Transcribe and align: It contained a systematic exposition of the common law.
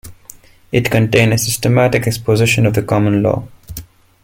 It 0.71 0.89
contained 0.89 1.31
a 1.31 1.37
systematic 1.37 2.07
exposition 2.07 2.65
of 2.65 2.73
the 2.73 2.81
common 2.81 3.21
law. 3.21 3.47